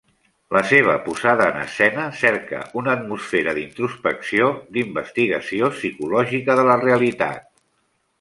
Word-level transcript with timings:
La 0.55 0.61
seva 0.69 0.93
posada 1.07 1.49
en 1.51 1.57
escena 1.65 2.05
cerca 2.21 2.61
una 2.81 2.95
atmosfera 2.99 3.53
d'introspecció, 3.57 4.47
d'investigació 4.79 5.69
psicològica 5.77 6.57
de 6.61 6.65
la 6.71 6.79
realitat. 6.85 7.47